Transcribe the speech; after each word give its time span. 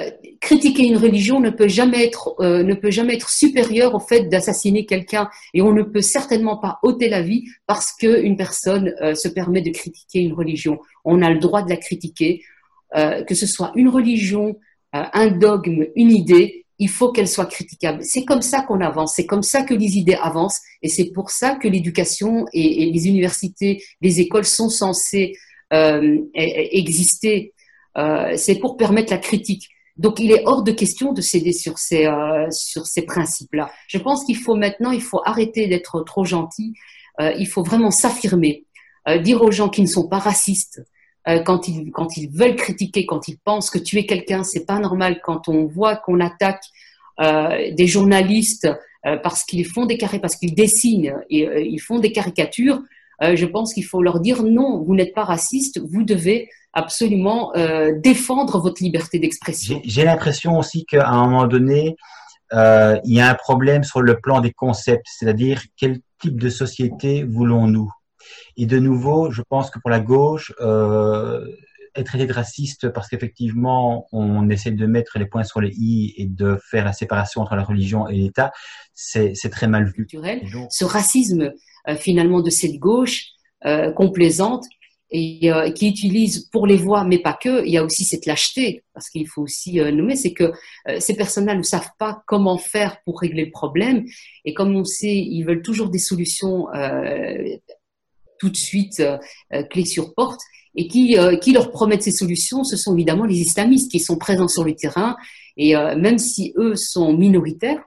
Euh, 0.00 0.10
critiquer 0.40 0.84
une 0.84 0.96
religion 0.96 1.40
ne 1.40 1.50
peut 1.50 1.68
jamais 1.68 2.04
être 2.04 2.34
euh, 2.40 2.62
ne 2.62 2.74
peut 2.74 2.90
jamais 2.90 3.14
être 3.14 3.28
supérieur 3.28 3.94
au 3.94 3.98
fait 3.98 4.24
d'assassiner 4.24 4.86
quelqu'un 4.86 5.28
et 5.54 5.62
on 5.62 5.72
ne 5.72 5.82
peut 5.82 6.00
certainement 6.00 6.56
pas 6.56 6.78
ôter 6.82 7.08
la 7.08 7.22
vie 7.22 7.44
parce 7.66 7.92
que 7.92 8.22
une 8.22 8.36
personne 8.36 8.94
euh, 9.02 9.14
se 9.14 9.28
permet 9.28 9.60
de 9.60 9.70
critiquer 9.70 10.20
une 10.20 10.32
religion. 10.32 10.78
On 11.04 11.22
a 11.22 11.30
le 11.30 11.38
droit 11.38 11.62
de 11.62 11.68
la 11.68 11.76
critiquer, 11.76 12.42
que 12.92 13.34
ce 13.36 13.46
soit 13.46 13.70
une 13.76 13.88
religion, 13.88 14.56
un 14.92 15.28
dogme, 15.28 15.86
une 15.94 16.10
idée, 16.10 16.66
il 16.80 16.88
faut 16.88 17.12
qu'elle 17.12 17.28
soit 17.28 17.46
critiquable. 17.46 18.02
C'est 18.02 18.24
comme 18.24 18.42
ça 18.42 18.62
qu'on 18.62 18.80
avance, 18.80 19.14
c'est 19.14 19.26
comme 19.26 19.44
ça 19.44 19.62
que 19.62 19.74
les 19.74 19.96
idées 19.96 20.18
avancent 20.20 20.60
et 20.82 20.88
c'est 20.88 21.12
pour 21.12 21.30
ça 21.30 21.54
que 21.54 21.68
l'éducation 21.68 22.46
et, 22.52 22.90
les 22.90 23.06
universités, 23.06 23.82
les 24.00 24.20
écoles 24.20 24.44
sont 24.44 24.68
censées 24.68 25.34
e- 25.72 26.18
e- 26.36 26.76
exister 26.82 27.52
c'est 28.36 28.58
pour 28.60 28.76
permettre 28.76 29.12
la 29.12 29.18
critique. 29.18 29.68
Donc, 30.00 30.18
il 30.18 30.32
est 30.32 30.44
hors 30.46 30.62
de 30.62 30.72
question 30.72 31.12
de 31.12 31.20
céder 31.20 31.52
sur 31.52 31.78
ces, 31.78 32.06
euh, 32.06 32.50
sur 32.50 32.86
ces 32.86 33.02
principes-là. 33.02 33.70
Je 33.86 33.98
pense 33.98 34.24
qu'il 34.24 34.38
faut 34.38 34.54
maintenant, 34.54 34.92
il 34.92 35.02
faut 35.02 35.20
arrêter 35.26 35.66
d'être 35.66 36.00
trop 36.04 36.24
gentil. 36.24 36.72
Euh, 37.20 37.34
il 37.38 37.46
faut 37.46 37.62
vraiment 37.62 37.90
s'affirmer, 37.90 38.64
euh, 39.08 39.18
dire 39.18 39.42
aux 39.42 39.50
gens 39.50 39.68
qui 39.68 39.82
ne 39.82 39.86
sont 39.86 40.08
pas 40.08 40.18
racistes 40.18 40.82
euh, 41.28 41.40
quand 41.40 41.68
ils 41.68 41.90
quand 41.90 42.16
ils 42.16 42.30
veulent 42.30 42.56
critiquer, 42.56 43.04
quand 43.04 43.28
ils 43.28 43.38
pensent 43.38 43.68
que 43.68 43.78
tuer 43.78 44.06
quelqu'un 44.06 44.42
c'est 44.42 44.64
pas 44.64 44.78
normal. 44.78 45.20
Quand 45.22 45.48
on 45.48 45.66
voit 45.66 45.96
qu'on 45.96 46.18
attaque 46.20 46.64
euh, 47.20 47.70
des 47.72 47.86
journalistes 47.86 48.68
parce 49.22 49.44
qu'ils 49.44 49.64
font 49.64 49.86
des 49.86 49.96
carrés, 49.96 50.18
parce 50.18 50.36
qu'ils 50.36 50.54
dessinent 50.54 51.14
et 51.30 51.48
ils 51.66 51.80
font 51.80 52.00
des 52.00 52.12
caricatures, 52.12 52.82
euh, 53.22 53.36
je 53.36 53.46
pense 53.46 53.74
qu'il 53.74 53.84
faut 53.84 54.02
leur 54.02 54.20
dire 54.20 54.42
non, 54.42 54.82
vous 54.82 54.94
n'êtes 54.94 55.14
pas 55.14 55.24
raciste, 55.24 55.80
vous 55.80 56.04
devez 56.04 56.48
absolument 56.72 57.54
euh, 57.56 57.92
défendre 57.98 58.60
votre 58.60 58.82
liberté 58.82 59.18
d'expression. 59.18 59.80
J'ai 59.84 60.04
l'impression 60.04 60.58
aussi 60.58 60.84
qu'à 60.84 61.08
un 61.08 61.24
moment 61.28 61.46
donné, 61.46 61.96
euh, 62.52 62.98
il 63.04 63.14
y 63.14 63.20
a 63.20 63.28
un 63.28 63.34
problème 63.34 63.84
sur 63.84 64.00
le 64.00 64.18
plan 64.20 64.40
des 64.40 64.52
concepts, 64.52 65.06
c'est-à-dire 65.06 65.62
quel 65.76 66.00
type 66.20 66.40
de 66.40 66.48
société 66.48 67.24
voulons-nous? 67.24 67.90
Et 68.56 68.66
de 68.66 68.78
nouveau, 68.78 69.30
je 69.30 69.42
pense 69.48 69.70
que 69.70 69.78
pour 69.78 69.90
la 69.90 70.00
gauche, 70.00 70.52
être 71.96 72.06
traité 72.06 72.26
de 72.26 72.32
raciste 72.32 72.88
parce 72.90 73.08
qu'effectivement, 73.08 74.06
on 74.12 74.48
essaie 74.48 74.70
de 74.70 74.86
mettre 74.86 75.18
les 75.18 75.26
points 75.26 75.42
sur 75.42 75.60
les 75.60 75.70
i 75.70 76.14
et 76.16 76.26
de 76.26 76.58
faire 76.70 76.84
la 76.84 76.92
séparation 76.92 77.40
entre 77.42 77.56
la 77.56 77.64
religion 77.64 78.06
et 78.08 78.14
l'État, 78.14 78.52
c'est 78.94 79.34
très 79.50 79.66
mal 79.66 79.90
vu. 79.90 80.06
Ce 80.70 80.84
racisme 80.84 81.52
finalement 81.98 82.40
de 82.40 82.50
cette 82.50 82.78
gauche 82.78 83.26
euh, 83.64 83.92
complaisante 83.92 84.64
et 85.10 85.52
euh, 85.52 85.70
qui 85.70 85.88
utilise 85.88 86.48
pour 86.52 86.66
les 86.66 86.76
voix, 86.76 87.04
mais 87.04 87.18
pas 87.18 87.32
que, 87.32 87.64
il 87.66 87.72
y 87.72 87.76
a 87.76 87.84
aussi 87.84 88.04
cette 88.04 88.26
lâcheté, 88.26 88.84
parce 88.94 89.10
qu'il 89.10 89.26
faut 89.26 89.42
aussi 89.42 89.80
euh, 89.80 89.90
nommer, 89.90 90.14
c'est 90.16 90.32
que 90.32 90.52
euh, 90.88 91.00
ces 91.00 91.14
personnes-là 91.14 91.56
ne 91.56 91.62
savent 91.62 91.90
pas 91.98 92.22
comment 92.26 92.58
faire 92.58 92.98
pour 93.04 93.20
régler 93.20 93.46
le 93.46 93.50
problème, 93.50 94.04
et 94.44 94.54
comme 94.54 94.74
on 94.76 94.84
sait, 94.84 95.16
ils 95.16 95.42
veulent 95.42 95.62
toujours 95.62 95.90
des 95.90 95.98
solutions 95.98 96.72
euh, 96.74 97.56
tout 98.38 98.50
de 98.50 98.56
suite 98.56 99.00
euh, 99.00 99.18
euh, 99.52 99.64
clés 99.64 99.84
sur 99.84 100.14
porte, 100.14 100.40
et 100.76 100.86
qui, 100.86 101.18
euh, 101.18 101.36
qui 101.36 101.52
leur 101.52 101.72
promettent 101.72 102.04
ces 102.04 102.12
solutions, 102.12 102.62
ce 102.62 102.76
sont 102.76 102.94
évidemment 102.94 103.24
les 103.24 103.40
islamistes 103.40 103.90
qui 103.90 103.98
sont 103.98 104.16
présents 104.16 104.48
sur 104.48 104.62
le 104.62 104.76
terrain, 104.76 105.16
et 105.56 105.74
euh, 105.74 105.96
même 105.96 106.18
si 106.18 106.54
eux 106.56 106.76
sont 106.76 107.12
minoritaires, 107.12 107.82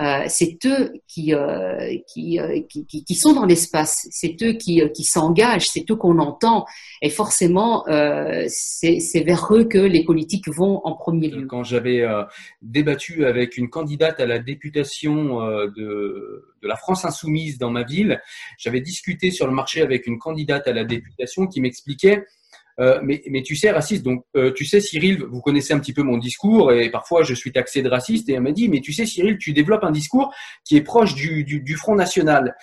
euh, 0.00 0.24
c'est 0.28 0.58
eux 0.64 0.92
qui, 1.08 1.34
euh, 1.34 1.96
qui, 2.06 2.38
euh, 2.38 2.60
qui, 2.68 2.86
qui, 2.86 3.04
qui 3.04 3.14
sont 3.14 3.32
dans 3.32 3.44
l'espace, 3.44 4.06
c'est 4.10 4.36
eux 4.42 4.52
qui, 4.52 4.80
euh, 4.80 4.88
qui 4.88 5.02
s'engagent, 5.02 5.68
c'est 5.68 5.90
eux 5.90 5.96
qu'on 5.96 6.18
entend, 6.18 6.66
et 7.02 7.10
forcément, 7.10 7.86
euh, 7.88 8.44
c'est 8.48 9.24
vers 9.24 9.52
eux 9.52 9.64
que 9.64 9.78
les 9.78 10.04
politiques 10.04 10.48
vont 10.48 10.80
en 10.84 10.94
premier 10.94 11.28
lieu. 11.28 11.46
quand 11.46 11.64
j'avais 11.64 12.04
débattu 12.62 13.26
avec 13.26 13.56
une 13.56 13.70
candidate 13.70 14.20
à 14.20 14.26
la 14.26 14.38
députation 14.38 15.40
de, 15.40 16.44
de 16.62 16.68
la 16.68 16.76
France 16.76 17.04
insoumise 17.04 17.58
dans 17.58 17.70
ma 17.70 17.82
ville, 17.82 18.20
j'avais 18.58 18.80
discuté 18.80 19.30
sur 19.30 19.46
le 19.46 19.52
marché 19.52 19.82
avec 19.82 20.06
une 20.06 20.18
candidate 20.18 20.66
à 20.68 20.72
la 20.72 20.84
députation 20.84 21.46
qui 21.46 21.60
m'expliquait 21.60 22.24
euh, 22.80 23.00
mais, 23.02 23.22
mais 23.30 23.42
tu 23.42 23.56
sais, 23.56 23.70
raciste, 23.70 24.04
donc 24.04 24.24
euh, 24.36 24.52
tu 24.54 24.64
sais, 24.64 24.80
Cyril, 24.80 25.24
vous 25.24 25.40
connaissez 25.40 25.74
un 25.74 25.78
petit 25.78 25.92
peu 25.92 26.02
mon 26.02 26.18
discours 26.18 26.72
et 26.72 26.90
parfois 26.90 27.22
je 27.22 27.34
suis 27.34 27.52
taxé 27.52 27.82
de 27.82 27.88
raciste 27.88 28.28
et 28.28 28.34
elle 28.34 28.42
m'a 28.42 28.52
dit, 28.52 28.68
mais 28.68 28.80
tu 28.80 28.92
sais, 28.92 29.06
Cyril, 29.06 29.38
tu 29.38 29.52
développes 29.52 29.84
un 29.84 29.90
discours 29.90 30.32
qui 30.64 30.76
est 30.76 30.82
proche 30.82 31.14
du, 31.14 31.44
du, 31.44 31.60
du 31.60 31.76
Front 31.76 31.94
National. 31.94 32.54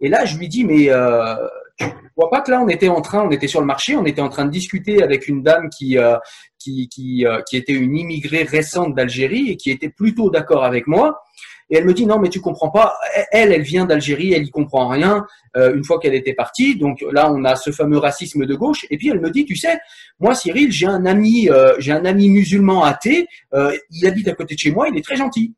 Et 0.00 0.08
là, 0.08 0.24
je 0.24 0.36
lui 0.36 0.48
dis, 0.48 0.64
mais 0.64 0.90
euh, 0.90 1.34
tu 1.78 1.86
vois 2.16 2.30
pas 2.30 2.40
que 2.40 2.50
là, 2.50 2.60
on 2.60 2.68
était 2.68 2.88
en 2.88 3.00
train, 3.00 3.22
on 3.26 3.30
était 3.30 3.48
sur 3.48 3.60
le 3.60 3.66
marché, 3.66 3.96
on 3.96 4.04
était 4.04 4.20
en 4.20 4.28
train 4.28 4.44
de 4.44 4.50
discuter 4.50 5.02
avec 5.02 5.28
une 5.28 5.42
dame 5.42 5.68
qui, 5.70 5.98
euh, 5.98 6.16
qui, 6.58 6.88
qui, 6.88 7.26
euh, 7.26 7.40
qui 7.48 7.56
était 7.56 7.72
une 7.72 7.96
immigrée 7.96 8.44
récente 8.44 8.94
d'Algérie 8.94 9.50
et 9.50 9.56
qui 9.56 9.70
était 9.70 9.88
plutôt 9.88 10.30
d'accord 10.30 10.64
avec 10.64 10.86
moi. 10.86 11.22
Et 11.70 11.76
elle 11.76 11.84
me 11.84 11.94
dit 11.94 12.06
non 12.06 12.18
mais 12.18 12.28
tu 12.28 12.40
comprends 12.40 12.70
pas. 12.70 12.94
Elle, 13.32 13.52
elle 13.52 13.62
vient 13.62 13.84
d'Algérie, 13.84 14.32
elle 14.32 14.44
y 14.44 14.50
comprend 14.50 14.88
rien. 14.88 15.26
euh, 15.56 15.74
une 15.74 15.84
fois 15.84 15.98
qu'elle 15.98 16.14
était 16.14 16.34
partie, 16.34 16.76
donc 16.76 17.04
là 17.12 17.32
on 17.32 17.44
a 17.44 17.56
ce 17.56 17.70
fameux 17.70 17.98
racisme 17.98 18.46
de 18.46 18.54
gauche. 18.54 18.86
Et 18.90 18.98
puis 18.98 19.08
elle 19.08 19.20
me 19.20 19.30
dit 19.30 19.44
tu 19.44 19.56
sais, 19.56 19.78
moi 20.20 20.34
Cyril, 20.34 20.72
j'ai 20.72 20.86
un 20.86 21.06
ami, 21.06 21.48
euh, 21.50 21.74
j'ai 21.78 21.92
un 21.92 22.04
ami 22.04 22.28
musulman 22.28 22.82
athée. 22.84 23.26
euh, 23.54 23.76
il 23.90 24.06
habite 24.06 24.28
à 24.28 24.34
côté 24.34 24.54
de 24.54 24.60
chez 24.60 24.72
moi, 24.72 24.88
il 24.88 24.96
est 24.96 25.04
très 25.04 25.16
gentil. 25.16 25.54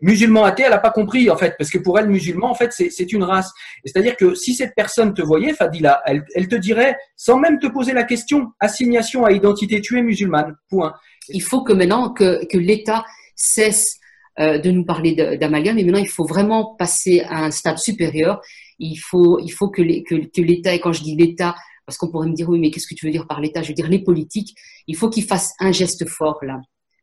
Musulman 0.00 0.44
athée, 0.44 0.64
elle 0.66 0.72
a 0.72 0.78
pas 0.78 0.90
compris 0.90 1.30
en 1.30 1.36
fait, 1.36 1.54
parce 1.56 1.70
que 1.70 1.78
pour 1.78 1.96
elle 1.98 2.08
musulman 2.08 2.50
en 2.50 2.54
fait 2.54 2.72
c'est 2.72 3.12
une 3.12 3.22
race. 3.22 3.52
C'est-à-dire 3.84 4.16
que 4.16 4.34
si 4.34 4.54
cette 4.54 4.74
personne 4.74 5.14
te 5.14 5.22
voyait, 5.22 5.52
Fadila, 5.54 6.02
elle, 6.06 6.48
te 6.48 6.56
dirait 6.56 6.96
sans 7.16 7.38
même 7.38 7.60
te 7.60 7.68
poser 7.68 7.92
la 7.92 8.02
question, 8.02 8.48
assignation 8.58 9.24
à 9.24 9.30
identité, 9.30 9.80
tu 9.80 9.96
es 9.98 10.02
musulmane. 10.02 10.56
Point. 10.68 10.92
Il 11.28 11.42
faut 11.42 11.62
que 11.62 11.72
maintenant 11.72 12.10
que 12.12 12.56
l'État 12.56 13.04
cesse 13.36 14.00
euh, 14.40 14.58
de 14.58 14.70
nous 14.70 14.84
parler 14.84 15.14
d'amalgame, 15.14 15.78
et 15.78 15.84
maintenant 15.84 16.00
il 16.00 16.08
faut 16.08 16.24
vraiment 16.24 16.74
passer 16.76 17.20
à 17.20 17.44
un 17.44 17.50
stade 17.50 17.78
supérieur. 17.78 18.40
Il 18.78 18.96
faut, 18.96 19.38
il 19.40 19.50
faut 19.50 19.68
que 19.68 19.82
l'État, 19.82 20.74
et 20.74 20.80
quand 20.80 20.92
je 20.92 21.02
dis 21.02 21.16
l'État, 21.16 21.54
parce 21.86 21.98
qu'on 21.98 22.10
pourrait 22.10 22.28
me 22.28 22.34
dire 22.34 22.48
oui, 22.48 22.58
mais 22.58 22.70
qu'est-ce 22.70 22.86
que 22.86 22.94
tu 22.94 23.06
veux 23.06 23.12
dire 23.12 23.26
par 23.26 23.40
l'État? 23.40 23.62
Je 23.62 23.68
veux 23.68 23.74
dire 23.74 23.88
les 23.88 24.02
politiques. 24.02 24.54
Il 24.86 24.96
faut 24.96 25.10
qu'ils 25.10 25.24
fassent 25.24 25.52
un 25.60 25.72
geste 25.72 26.08
fort 26.08 26.38
là. 26.42 26.60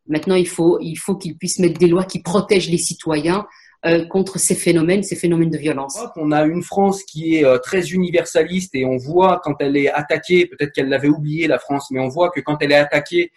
Maintenant, 0.07 0.35
il 0.35 0.47
faut, 0.47 0.79
il 0.81 0.95
faut 0.95 1.15
qu'ils 1.15 1.37
puissent 1.37 1.59
mettre 1.59 1.79
des 1.79 1.87
lois 1.87 2.03
qui 2.03 2.21
protègent 2.21 2.69
les 2.69 2.79
citoyens 2.79 3.45
euh, 3.85 4.05
contre 4.07 4.39
ces 4.39 4.55
phénomènes, 4.55 5.03
ces 5.03 5.15
phénomènes 5.15 5.51
de 5.51 5.57
violence. 5.57 5.97
On 6.15 6.31
a 6.31 6.45
une 6.45 6.63
France 6.63 7.03
qui 7.03 7.35
est 7.35 7.45
euh, 7.45 7.59
très 7.59 7.91
universaliste 7.91 8.73
et 8.73 8.85
on 8.85 8.97
voit 8.97 9.39
quand 9.43 9.55
elle 9.59 9.77
est 9.77 9.89
attaquée, 9.89 10.47
peut-être 10.47 10.73
qu'elle 10.73 10.89
l'avait 10.89 11.09
oublié 11.09 11.47
la 11.47 11.59
France, 11.59 11.89
mais 11.91 11.99
on 11.99 12.09
voit 12.09 12.31
que 12.31 12.39
quand 12.41 12.57
elle 12.61 12.71
est 12.71 12.75
attaquée 12.75 13.31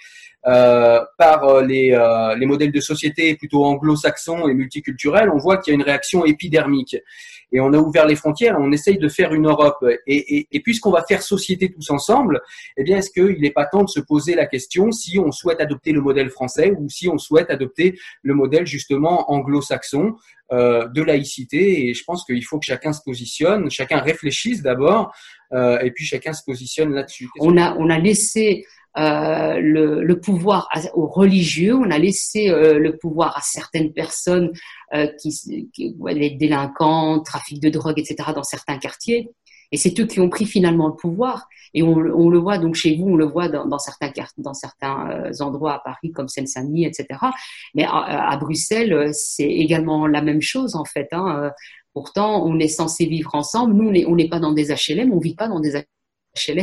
par 0.44 1.44
euh, 1.44 1.62
les, 1.62 1.92
euh, 1.92 2.34
les 2.36 2.46
modèles 2.46 2.72
de 2.72 2.80
société 2.80 3.36
plutôt 3.36 3.64
anglo-saxons 3.64 4.48
et 4.48 4.54
multiculturels, 4.54 5.30
on 5.30 5.38
voit 5.38 5.58
qu'il 5.58 5.72
y 5.72 5.74
a 5.74 5.76
une 5.76 5.84
réaction 5.84 6.24
épidermique. 6.24 6.96
Et 7.52 7.60
on 7.60 7.72
a 7.74 7.78
ouvert 7.78 8.06
les 8.06 8.16
frontières, 8.16 8.56
on 8.58 8.72
essaye 8.72 8.98
de 8.98 9.08
faire 9.08 9.34
une 9.34 9.46
Europe. 9.46 9.84
Et, 10.06 10.46
et, 10.50 10.60
puisqu'on 10.60 10.90
va 10.90 11.04
faire 11.06 11.22
société 11.22 11.70
tous 11.70 11.90
ensemble, 11.90 12.40
eh 12.78 12.82
bien, 12.82 12.96
est-ce 12.96 13.10
qu'il 13.10 13.40
n'est 13.40 13.50
pas 13.50 13.66
temps 13.66 13.84
de 13.84 13.90
se 13.90 14.00
poser 14.00 14.34
la 14.34 14.46
question 14.46 14.90
si 14.90 15.18
on 15.18 15.30
souhaite 15.30 15.60
adopter 15.60 15.92
le 15.92 16.00
modèle 16.00 16.30
français 16.30 16.72
ou 16.78 16.88
si 16.88 17.08
on 17.08 17.18
souhaite 17.18 17.50
adopter 17.50 17.98
le 18.22 18.34
modèle 18.34 18.66
justement 18.66 19.30
anglo-saxon 19.30 20.16
euh, 20.50 20.88
de 20.88 21.02
laïcité? 21.02 21.88
Et 21.88 21.94
je 21.94 22.02
pense 22.04 22.24
qu'il 22.24 22.42
faut 22.42 22.58
que 22.58 22.64
chacun 22.64 22.94
se 22.94 23.02
positionne, 23.04 23.70
chacun 23.70 23.98
réfléchisse 23.98 24.62
d'abord 24.62 25.14
euh, 25.52 25.78
et 25.80 25.90
puis 25.90 26.06
chacun 26.06 26.32
se 26.32 26.42
positionne 26.44 26.94
là-dessus. 26.94 27.28
On 27.38 27.58
a, 27.58 27.76
on 27.76 27.90
a 27.90 27.98
laissé 27.98 28.64
euh, 28.98 29.58
le, 29.60 30.02
le 30.02 30.20
pouvoir 30.20 30.68
aux 30.94 31.06
religieux, 31.06 31.74
on 31.74 31.90
a 31.90 31.98
laissé 31.98 32.50
euh, 32.50 32.78
le 32.78 32.96
pouvoir 32.96 33.36
à 33.36 33.40
certaines 33.40 33.92
personnes 33.92 34.52
euh, 34.94 35.06
qui, 35.20 35.68
qui 35.72 35.94
ouais, 35.98 36.14
les 36.14 36.30
délinquants, 36.30 37.20
trafic 37.20 37.60
de 37.60 37.70
drogue, 37.70 37.98
etc. 37.98 38.30
dans 38.34 38.42
certains 38.42 38.78
quartiers. 38.78 39.30
Et 39.72 39.78
c'est 39.78 39.98
eux 39.98 40.06
qui 40.06 40.20
ont 40.20 40.28
pris 40.28 40.44
finalement 40.44 40.88
le 40.88 40.94
pouvoir. 40.94 41.48
Et 41.72 41.82
on, 41.82 41.92
on 41.92 42.28
le 42.28 42.38
voit 42.38 42.58
donc 42.58 42.74
chez 42.74 42.94
vous, 42.96 43.08
on 43.08 43.16
le 43.16 43.24
voit 43.24 43.48
dans, 43.48 43.64
dans 43.66 43.78
certains 43.78 44.10
dans 44.36 44.52
certains 44.52 45.10
euh, 45.10 45.32
endroits 45.40 45.74
à 45.74 45.78
Paris 45.78 46.12
comme 46.12 46.28
Seine-Saint-Denis, 46.28 46.84
etc. 46.84 47.06
Mais 47.74 47.84
à, 47.84 48.28
à 48.30 48.36
Bruxelles, 48.36 48.92
euh, 48.92 49.10
c'est 49.12 49.48
également 49.48 50.06
la 50.06 50.20
même 50.20 50.42
chose 50.42 50.76
en 50.76 50.84
fait. 50.84 51.08
Hein. 51.12 51.44
Euh, 51.44 51.50
Pourtant, 51.94 52.46
on 52.46 52.58
est 52.58 52.68
censé 52.68 53.04
vivre 53.04 53.34
ensemble. 53.34 53.74
Nous, 53.74 54.04
on 54.06 54.16
n'est 54.16 54.28
pas 54.28 54.38
dans 54.38 54.52
des 54.52 54.68
HLM, 54.72 55.12
on 55.12 55.18
vit 55.18 55.34
pas 55.34 55.48
dans 55.48 55.60
des 55.60 55.72
HLM, 55.72 55.84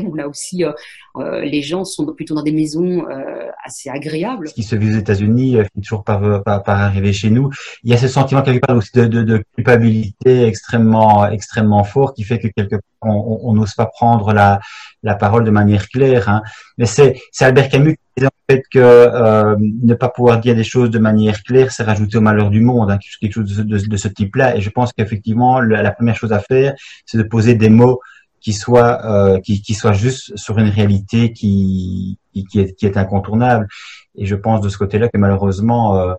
on 0.07 0.18
a 0.18 0.27
aussi, 0.27 0.63
euh, 0.63 0.71
euh, 1.18 1.42
les 1.42 1.62
gens 1.62 1.86
sont 1.86 2.06
plutôt 2.13 2.36
dans 2.36 2.44
des 2.44 2.51
maisons 2.51 3.06
euh, 3.10 3.50
assez 3.63 3.89
agréables. 3.89 4.48
Ce 4.50 4.54
qui 4.54 4.63
se 4.63 4.75
vit 4.75 4.94
aux 4.94 4.98
États-Unis 4.98 5.51
finit 5.51 5.83
toujours 5.83 6.04
par, 6.04 6.44
par, 6.44 6.69
arriver 6.69 7.13
chez 7.13 7.30
nous. 7.30 7.50
Il 7.83 7.92
y 7.92 7.94
a 7.94 7.98
ce 7.98 8.07
sentiment 8.07 8.42
quelque 8.42 8.66
part 8.66 8.75
aussi 8.75 8.92
de, 8.94 9.06
de, 9.06 9.24
de 9.24 9.44
culpabilité 9.56 10.44
extrêmement, 10.44 11.30
extrêmement 11.30 11.83
fort 11.83 12.13
qui 12.13 12.24
fait 12.24 12.39
que 12.39 12.48
quelque 12.48 12.75
part 12.75 12.81
on 13.01 13.54
n'ose 13.54 13.74
pas 13.75 13.86
prendre 13.86 14.33
la, 14.33 14.60
la 15.04 15.16
parole 15.16 15.44
de 15.44 15.51
manière 15.51 15.88
claire. 15.88 16.30
Hein. 16.30 16.42
Mais 16.77 16.86
c'est 16.86 17.16
Albert 17.39 17.69
Camus 17.69 17.94
qui 17.94 18.00
disait 18.18 18.27
en 18.27 18.54
fait 18.54 18.63
que 18.71 18.80
euh, 18.80 19.56
ne 19.60 19.94
pas 19.94 20.10
pouvoir 20.10 20.39
dire 20.39 20.56
des 20.56 20.63
choses 20.63 20.89
de 20.89 21.00
manière 21.00 21.42
claire, 21.44 21.71
c'est 21.71 21.83
rajouter 21.83 22.18
au 22.18 22.21
malheur 22.21 22.50
du 22.50 22.62
monde, 22.62 22.92
hein, 22.92 23.00
quelque 23.21 23.33
chose 23.33 23.56
de, 23.56 23.63
de, 23.63 23.77
de 23.77 23.98
ce 23.98 24.07
type-là. 24.07 24.57
Et 24.57 24.62
je 24.62 24.69
pense 24.69 24.92
qu'effectivement, 24.94 25.62
la 25.62 25.92
première 25.92 26.16
chose 26.16 26.33
à 26.33 26.39
faire, 26.39 26.74
c'est 27.06 27.18
de 27.18 27.24
poser 27.24 27.56
des 27.56 27.69
mots 27.69 28.01
qui 28.41 28.53
soit 28.53 29.06
euh, 29.06 29.39
qui, 29.39 29.62
qui 29.62 29.74
soit 29.74 29.94
juste 29.94 30.36
sur 30.38 30.57
une 30.57 30.69
réalité 30.69 31.33
qui, 31.33 32.18
qui, 32.33 32.59
est, 32.59 32.74
qui 32.74 32.86
est 32.86 32.97
incontournable. 32.97 33.68
Et 34.15 34.25
je 34.25 34.36
pense 34.36 34.62
de 34.62 34.69
ce 34.69 34.77
côté-là 34.77 35.09
que 35.09 35.18
malheureusement 35.18 35.97
euh, 35.97 36.13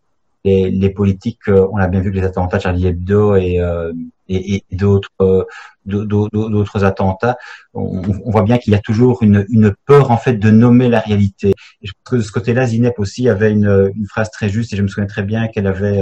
les, 0.45 0.71
les, 0.71 0.91
politiques, 0.91 1.49
euh, 1.49 1.67
on 1.73 1.77
a 1.77 1.89
bien 1.89 2.01
vu 2.01 2.11
que 2.11 2.17
les 2.17 2.25
attentats 2.25 2.59
Charlie 2.59 2.87
Hebdo 2.87 3.37
et, 3.37 3.61
euh, 3.61 3.93
et, 4.29 4.57
et 4.57 4.77
d'autres 4.77 5.11
euh, 5.21 5.45
d'autres 5.85 6.85
attentats, 6.85 7.37
on, 7.75 8.03
on, 8.25 8.31
voit 8.31 8.43
bien 8.43 8.59
qu'il 8.59 8.73
y 8.73 8.77
a 8.77 8.81
toujours 8.81 9.23
une, 9.23 9.45
une 9.49 9.75
peur 9.87 10.11
en 10.11 10.17
fait 10.17 10.35
de 10.35 10.51
nommer 10.51 10.89
la 10.89 11.01
réalité. 11.01 11.53
Je 11.83 11.93
pense 11.93 12.11
que 12.11 12.17
de 12.17 12.23
ce 12.23 12.33
côté-là, 12.33 12.67
Zineb 12.67 12.93
aussi 12.99 13.29
avait 13.29 13.51
une, 13.51 13.91
une 13.95 14.07
phrase 14.07 14.31
très 14.31 14.49
juste 14.49 14.73
et 14.73 14.77
je 14.77 14.83
me 14.83 14.89
souviens 14.89 15.07
très 15.07 15.23
bien 15.23 15.49
qu'elle 15.49 15.67
avait 15.67 16.01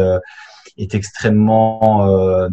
été 0.76 0.96
extrêmement 0.96 2.48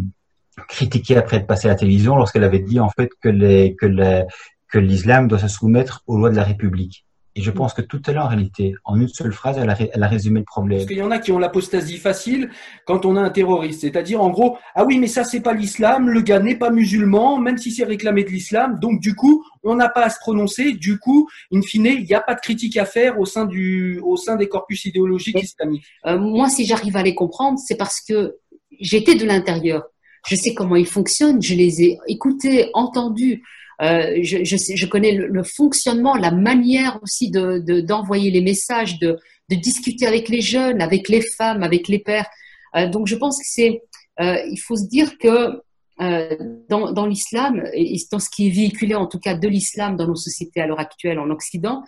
critiquée 0.68 1.18
après 1.18 1.38
être 1.38 1.48
passée 1.48 1.68
à 1.68 1.72
la 1.72 1.76
télévision 1.76 2.16
lorsqu'elle 2.16 2.44
avait 2.44 2.60
dit 2.60 2.80
en 2.80 2.90
fait 2.90 3.10
que 3.22 3.30
les 3.30 3.76
que 3.76 3.86
les, 3.86 4.24
que 4.70 4.80
l'islam 4.80 5.28
doit 5.28 5.40
se 5.40 5.48
soumettre 5.48 6.04
aux 6.08 6.18
lois 6.18 6.30
de 6.30 6.36
la 6.36 6.44
République. 6.44 7.06
Et 7.38 7.42
je 7.42 7.52
pense 7.52 7.74
que 7.74 7.82
tout 7.82 8.02
est 8.10 8.14
là 8.14 8.26
en 8.26 8.28
réalité. 8.30 8.74
En 8.86 8.98
une 9.00 9.10
seule 9.10 9.34
phrase, 9.34 9.58
elle 9.58 9.70
a, 9.70 9.76
elle 9.94 10.04
a 10.04 10.08
résumé 10.08 10.40
le 10.40 10.46
problème. 10.46 10.80
Parce 10.80 10.88
qu'il 10.88 10.98
y 10.98 11.02
en 11.02 11.12
a 11.12 11.20
qui 11.20 11.34
ont 11.34 11.38
l'apostasie 11.38 11.98
facile 11.98 12.50
quand 12.86 13.06
on 13.06 13.18
a 13.18 13.22
un 13.22 13.30
terroriste. 13.30 13.82
C'est-à-dire, 13.82 14.22
en 14.22 14.30
gros, 14.30 14.58
ah 14.74 14.86
oui, 14.86 15.00
mais 15.00 15.08
ça, 15.08 15.26
c'est 15.26 15.42
pas 15.42 15.54
l'islam, 15.54 16.10
le 16.10 16.22
gars 16.22 16.40
n'est 16.40 16.56
pas 16.56 16.70
musulman, 16.70 17.38
même 17.38 17.58
si 17.58 17.72
c'est 17.72 17.84
réclamé 17.84 18.24
de 18.24 18.30
l'islam. 18.30 18.80
Donc, 18.80 19.02
du 19.02 19.16
coup, 19.16 19.44
on 19.64 19.76
n'a 19.76 19.90
pas 19.90 20.06
à 20.06 20.10
se 20.10 20.20
prononcer. 20.20 20.72
Du 20.72 20.98
coup, 20.98 21.28
in 21.52 21.62
fine, 21.62 21.88
il 21.88 22.06
n'y 22.06 22.14
a 22.14 22.22
pas 22.22 22.36
de 22.36 22.40
critique 22.40 22.78
à 22.78 22.86
faire 22.86 23.20
au 23.20 23.26
sein, 23.26 23.46
du, 23.46 24.00
au 24.02 24.16
sein 24.16 24.38
des 24.38 24.48
corpus 24.48 24.86
idéologiques 24.86 25.44
islamiques. 25.44 25.86
Euh, 26.06 26.18
moi, 26.18 26.48
si 26.48 26.66
j'arrive 26.66 26.96
à 26.96 27.04
les 27.04 27.16
comprendre, 27.16 27.60
c'est 27.60 27.76
parce 27.76 28.00
que 28.00 28.38
j'étais 28.80 29.16
de 29.16 29.26
l'intérieur 29.26 29.84
je 30.28 30.36
sais 30.36 30.54
comment 30.54 30.76
ils 30.76 30.88
fonctionnent, 30.88 31.42
je 31.42 31.56
les 31.56 31.84
ai 31.84 32.00
écoutés, 32.08 32.70
entendus. 32.74 33.44
Euh, 33.82 34.20
je, 34.22 34.44
je, 34.44 34.56
sais, 34.56 34.78
je, 34.78 34.86
connais 34.86 35.12
le, 35.12 35.44
fonctionnement, 35.44 36.16
la 36.16 36.32
manière 36.32 37.00
aussi 37.04 37.30
d'envoyer 37.30 38.32
de, 38.32 38.36
les 38.36 38.42
messages, 38.42 39.00
de, 39.00 39.18
de, 39.50 39.56
discuter 39.56 40.08
avec 40.08 40.30
les 40.30 40.42
jeunes, 40.42 40.82
avec 40.82 41.10
les 41.10 41.22
femmes, 41.22 41.62
avec 41.62 41.88
les 41.90 42.00
pères. 42.00 42.28
Euh, 42.76 42.88
donc 42.88 43.08
je 43.08 43.16
pense 43.16 43.38
que 43.38 43.46
c'est, 43.46 43.82
euh, 44.22 44.38
il 44.50 44.58
faut 44.58 44.78
se 44.78 44.88
dire 44.88 45.18
que 45.18 45.62
euh, 46.02 46.36
dans, 46.68 46.92
dans 46.92 47.06
l'islam 47.06 47.64
et 47.74 47.96
dans 48.12 48.20
ce 48.20 48.30
qui 48.30 48.48
est 48.48 48.50
véhiculé 48.50 48.96
en 48.96 49.08
tout 49.08 49.20
cas 49.20 49.34
de 49.34 49.48
l'islam 49.48 49.96
dans 49.96 50.08
nos 50.08 50.16
sociétés 50.16 50.60
à 50.60 50.68
l'heure 50.68 50.80
actuelle 50.80 51.20
en 51.20 51.30
Occident, 51.30 51.84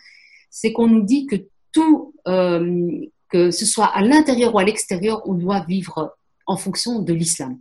c'est 0.50 0.72
qu'on 0.72 0.88
nous 0.88 1.04
dit 1.04 1.26
que 1.26 1.36
tout, 1.74 2.14
euh, 2.28 3.02
que 3.30 3.52
ce 3.52 3.66
soit 3.66 3.88
à 3.88 4.02
l'intérieur 4.02 4.56
ou 4.56 4.60
à 4.60 4.64
l'extérieur, 4.64 5.22
on 5.26 5.34
doit 5.34 5.66
vivre 5.68 6.16
en 6.46 6.56
fonction 6.56 7.00
de 7.00 7.14
l'islam. 7.14 7.60